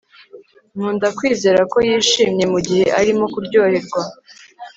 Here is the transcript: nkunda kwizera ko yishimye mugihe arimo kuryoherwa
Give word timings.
nkunda 0.73 1.07
kwizera 1.17 1.59
ko 1.71 1.77
yishimye 1.87 2.43
mugihe 2.53 2.85
arimo 2.99 3.25
kuryoherwa 3.33 4.01